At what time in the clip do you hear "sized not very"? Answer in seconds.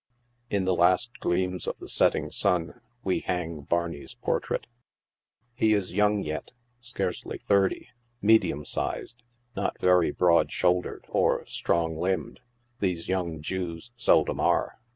8.65-10.09